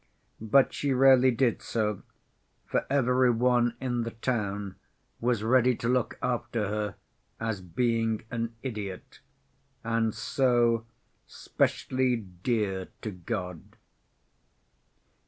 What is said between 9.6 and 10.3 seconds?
and